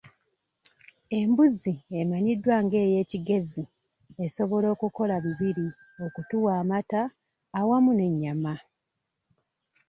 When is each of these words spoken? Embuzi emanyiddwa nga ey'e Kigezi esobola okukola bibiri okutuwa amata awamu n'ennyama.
Embuzi 1.19 1.73
emanyiddwa 1.99 2.55
nga 2.63 2.77
ey'e 2.85 3.03
Kigezi 3.09 3.63
esobola 4.25 4.67
okukola 4.75 5.15
bibiri 5.25 5.67
okutuwa 6.05 6.51
amata 6.61 7.01
awamu 7.59 7.91
n'ennyama. 7.95 8.53